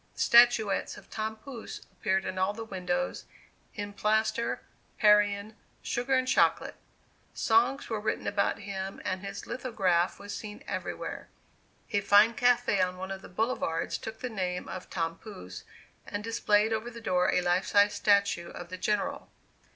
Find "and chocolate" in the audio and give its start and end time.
6.15-6.73